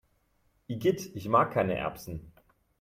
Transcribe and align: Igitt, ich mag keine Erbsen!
Igitt, 0.65 1.11
ich 1.15 1.27
mag 1.29 1.51
keine 1.51 1.75
Erbsen! 1.77 2.33